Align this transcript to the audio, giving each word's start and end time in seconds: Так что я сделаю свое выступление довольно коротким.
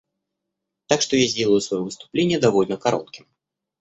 Так 0.87 1.03
что 1.03 1.15
я 1.15 1.27
сделаю 1.27 1.61
свое 1.61 1.83
выступление 1.83 2.39
довольно 2.39 2.75
коротким. 2.75 3.27